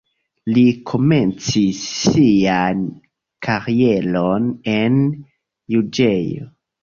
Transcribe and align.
Li 0.53 0.61
komencis 0.91 1.81
sian 1.97 2.81
karieron 3.47 4.49
en 4.79 4.97
juĝejo. 5.77 6.49